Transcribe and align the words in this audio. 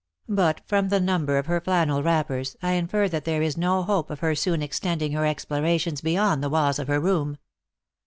But 0.29 0.61
from 0.65 0.89
the 0.89 0.99
number 0.99 1.37
of 1.37 1.45
her 1.45 1.61
flannel 1.61 2.01
wrappers, 2.01 2.57
I 2.63 2.71
infer 2.71 3.07
that 3.09 3.23
there 3.23 3.43
is 3.43 3.55
no 3.55 3.83
hope 3.83 4.09
of 4.09 4.21
her 4.21 4.33
soon 4.33 4.63
extending 4.63 5.11
her 5.11 5.27
explorations 5.27 6.01
beyond 6.01 6.41
the 6.41 6.49
walls 6.49 6.79
of 6.79 6.87
her 6.87 6.99
room." 6.99 7.37